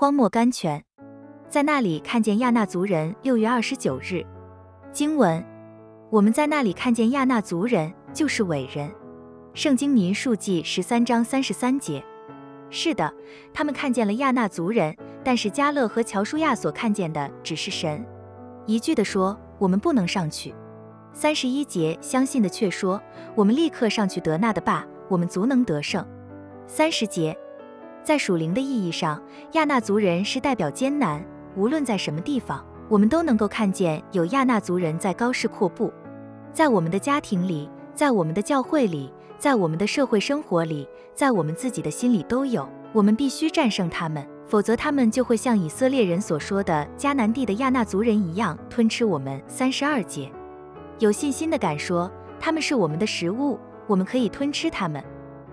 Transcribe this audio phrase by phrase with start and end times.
[0.00, 0.84] 荒漠甘泉，
[1.48, 3.12] 在那里看见亚纳族人。
[3.22, 4.24] 六月二十九日，
[4.92, 5.44] 经文，
[6.08, 8.88] 我们在那里看见亚纳族人，就是伟人。
[9.54, 12.00] 圣经民数记十三章三十三节。
[12.70, 13.12] 是的，
[13.52, 18.06] 他们看见了亚纳族人，但是加勒和乔舒亚所看见的只是神。
[18.66, 20.54] 一句的说，我们不能上去。
[21.12, 23.02] 三十一节，相信的却说，
[23.34, 26.06] 我们立刻上去得那的霸，我们足能得胜。
[26.68, 27.36] 三十节。
[28.08, 29.22] 在属灵的意义上，
[29.52, 31.22] 亚纳族人是代表艰难。
[31.56, 35.92] 无论在什么地方，我们都能够看见有亚纳族人在高势阔步。
[36.50, 42.66] 在我们的家庭里，在我们的教会里，在我们的社会生活里，在我们自己的心里都有。
[42.94, 49.38] 我们必须战胜他们，否则他们就会像以色列人所说的迦南地的亚纳族人一样吞吃我们。
[49.46, 50.32] 三十二节，
[50.98, 55.04] 有信心的敢说，他们是我们的食物，我们可以吞吃他们。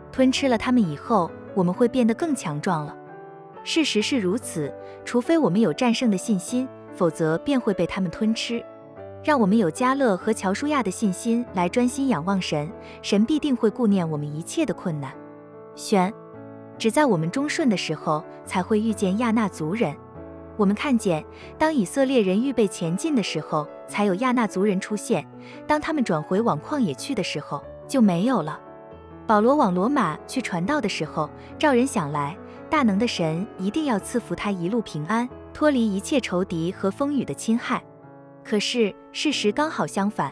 [0.09, 1.29] 吞吃了他们以后。
[1.55, 2.95] 我们会变得更强壮了。
[3.63, 4.71] 事实是如此，
[5.03, 8.63] 除非我们有战胜的信心，否则便会被他们吞吃。
[9.23, 15.11] 让我们有加勒和乔舒亚的信心来专心仰望神，神必定会顾念我们一切的困难。
[15.75, 16.13] 选，
[16.77, 19.95] 只在我们忠顺的时候才会遇见亚纳族人。
[20.57, 21.25] 我们看见，
[21.57, 25.23] 当以色列人预备前进的时候，才有亚纳族人出现；
[25.65, 28.59] 当他们转回往旷野去的时候，就没有了。
[29.27, 32.37] 保罗往罗马去传道的时候，照人想来，
[32.69, 37.83] 大能的神一定要赐福他一路平安，脱离一切仇敌和风雨的侵害。
[38.43, 40.31] 可是事实刚好相反，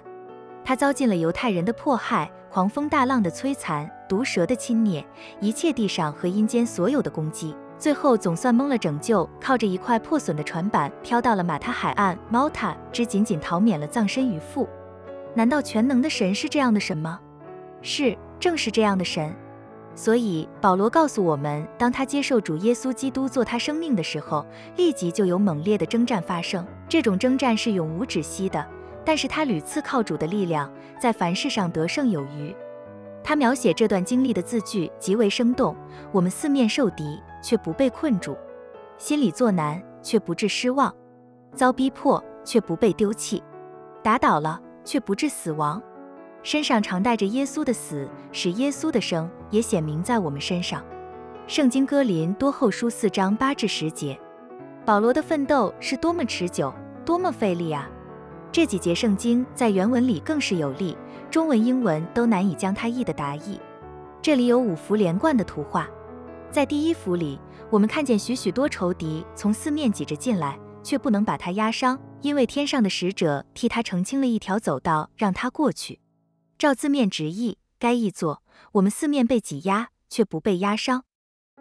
[0.64, 5.04] 他遭尽了犹太人的迫害、狂风大浪的摧残、毒蛇的侵略，
[5.40, 14.70] 一切地上和阴间所有的攻击，最后总算蒙了拯救，靠着一块破损的船板飘到了马他海岸，Malta，只仅仅逃免了葬身鱼腹。
[15.34, 17.20] 难道全能的神是这样的神吗？
[17.82, 18.16] 是。
[18.44, 19.34] 正是这样的神，
[19.96, 26.68] 所以保罗告诉我们，当他接受主耶稣基督做他生命的时候，立即就有猛烈的征战发生。
[26.90, 28.68] 这种征战是永无止息的，
[29.06, 32.54] 但是他屡次靠主的力量，在凡事上得胜有余。
[33.24, 35.74] 他描写这段经历的字句极为生动。
[36.12, 38.34] 我们四面受敌，却不被困住；
[38.98, 40.92] 心里作难，却不致失望；
[41.56, 43.42] 遭逼迫，却不被丢弃；
[44.04, 45.82] 打倒了，却不致死亡。
[46.44, 50.84] 身上常带着耶稣的死，使耶稣的生也显明在我们身上。
[51.48, 54.20] 圣经哥林多后书四章八至十节，
[54.86, 56.74] 保罗的奋斗是多么持久，
[57.06, 57.90] 多么费力啊！
[58.52, 60.96] 这几节圣经在原文里更是有力，
[61.32, 63.60] 中文、英文都难以将它译的达意。
[64.22, 65.88] 这里有五幅连贯的图画，
[66.52, 67.40] 在第一幅里，
[67.70, 76.00] 我们看见许许多仇敌从四面挤着进来，却不能把他压伤，因为天上的使者替他澄清了一条走道，让他过去。
[76.58, 78.42] 照字面直译，该译作：
[78.74, 81.04] 我们四面被挤压，却不被压伤。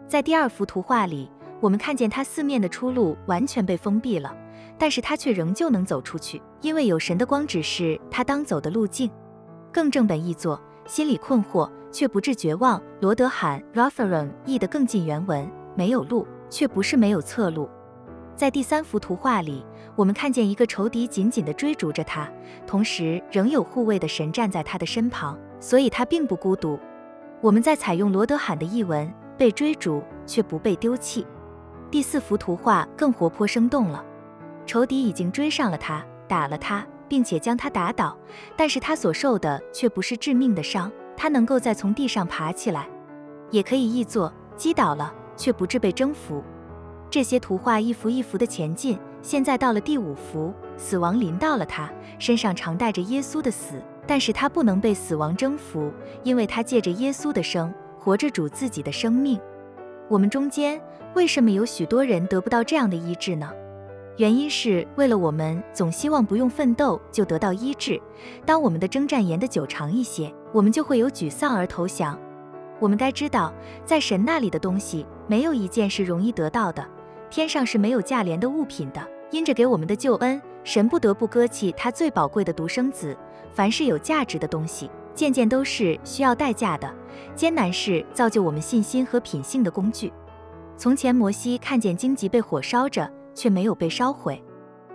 [0.07, 4.35] 在第二幅图画里，我们看见他四面的出路完全被封闭了，
[4.77, 9.11] 但是他却仍旧能走出去，因为有神的光指示他当走的路径。
[9.71, 12.81] 更正本译作：心里困惑，却不致绝望。
[13.01, 17.69] 罗德罕 （Rotherham） 译得更近原文：没有路，却不是没有侧路。
[18.35, 19.63] 在第三幅图画里，
[19.95, 22.27] 我们看见一个仇敌紧紧地追逐着他，
[22.65, 26.79] 同时仍有护卫的神站在他的身旁，所以他并不孤独。
[27.41, 31.25] 我们在采用罗德罕的译文，被追逐却不被丢弃。
[31.91, 34.03] 第四幅图画更活泼生动了，
[34.65, 38.17] 仇敌已经追上了他，打了他，并且将他打倒，
[38.57, 42.89] 但是他所受的却不是致命的伤，他能够再从地上爬起来，
[43.51, 46.43] 也可以译作击倒了，却不致被征服。
[47.13, 51.87] 这些图画一幅一幅的前进，现在到了第五幅，死亡临到了他
[52.17, 55.93] 身上，常带着耶稣的死，但是他不能被死亡征服，
[56.23, 59.39] 因为他借着耶稣的生，活着主自己的生命。
[60.09, 60.81] 我们中间
[61.13, 63.47] 为什么有许多人得不到这样的医治呢？
[64.17, 68.01] 原因是为了我们总希望不用奋斗就得到医治，
[68.43, 72.19] 当我们的征战延得久长一些，我们就会有沮丧而投降。
[72.79, 73.53] 我们该知道，
[73.85, 76.83] 在神那里的东西，没有一件是容易得到的。
[77.33, 79.01] 天上是没有价廉的物品的，
[79.31, 83.17] 因着给我们的救恩，神不得不割弃他最宝贵的独生子。
[83.51, 86.87] 凡是有价值的东西，件件都是需要代价的。
[87.33, 90.13] 艰难是造就我们信心和品性的工具。
[90.77, 94.39] 从前摩西看见荆棘被火烧着，却没有被烧毁。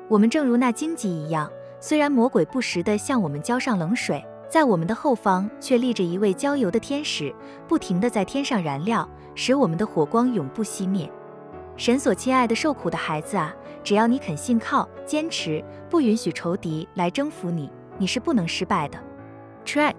[0.06, 1.50] 我们正如那荆棘一样，
[1.80, 7.34] 虽然魔鬼不时地向我们浇上冷水，在我们的后方却立着一位浇油的天使，
[7.66, 11.10] 不停地在天上燃料，使我们的火光永不熄灭。
[11.78, 13.54] 神所亲爱的受苦的孩子啊，
[13.84, 18.98] 只要你肯信靠、坚持，不允许仇敌来征服你，你是不能失败的。
[19.64, 19.94] Track。